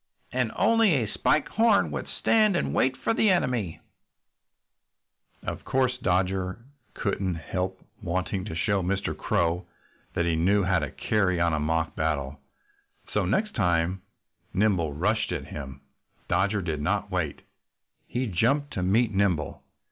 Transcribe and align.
And 0.33 0.51
only 0.55 0.95
a 0.95 1.13
Spike 1.13 1.47
Horn 1.49 1.91
would 1.91 2.07
stand 2.07 2.55
and 2.55 2.73
wait 2.73 2.97
for 2.97 3.13
the 3.13 3.29
enemy." 3.29 3.79
Of 5.43 5.63
course 5.63 5.95
Dodger 6.01 6.57
couldn't 6.95 7.35
help 7.35 7.79
wanting 8.01 8.43
to 8.45 8.55
show 8.55 8.81
Mr. 8.81 9.15
Crow 9.15 9.67
that 10.15 10.25
he 10.25 10.35
knew 10.35 10.63
how 10.63 10.79
to 10.79 10.89
carry 10.89 11.39
on 11.39 11.53
a 11.53 11.59
mock 11.59 11.95
battle. 11.95 12.39
So 13.13 13.21
the 13.25 13.27
next 13.27 13.53
time 13.53 14.01
Nimble 14.55 14.91
rushed 14.91 15.31
at 15.31 15.45
him 15.45 15.81
Dodger 16.27 16.63
did 16.63 16.81
not 16.81 17.11
wait. 17.11 17.43
He 18.07 18.25
jumped 18.25 18.73
to 18.73 18.81
meet 18.81 19.11
Nimble. 19.11 19.61